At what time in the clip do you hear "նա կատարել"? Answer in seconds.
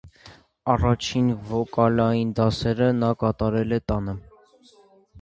3.05-3.81